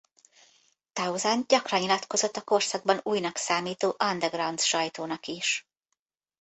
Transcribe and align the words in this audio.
Townshend 0.93 1.45
gyakran 1.47 1.79
nyilatkozott 1.81 2.37
a 2.37 2.41
korszakban 2.41 2.99
újnak 3.03 3.37
számító 3.37 3.95
underground 4.03 4.59
sajtónak 4.59 5.25
is. 5.27 5.67